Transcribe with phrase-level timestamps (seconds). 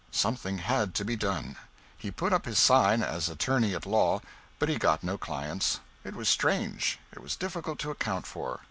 [0.09, 1.57] Something had to be done.
[1.95, 4.21] He put up his sign as attorney at law,
[4.57, 5.79] but he got no clients.
[6.03, 6.97] It was strange.
[7.11, 8.59] It was difficult to account for.